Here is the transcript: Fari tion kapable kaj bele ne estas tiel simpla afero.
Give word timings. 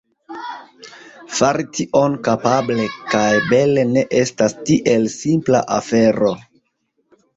Fari 1.39 1.65
tion 1.79 2.15
kapable 2.27 2.87
kaj 3.11 3.27
bele 3.51 3.85
ne 3.93 4.05
estas 4.23 4.57
tiel 4.71 5.07
simpla 5.21 5.63
afero. 5.77 6.33